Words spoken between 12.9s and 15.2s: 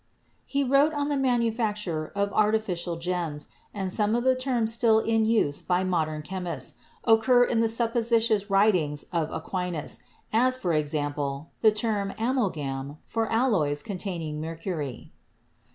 for alloys containing mercury.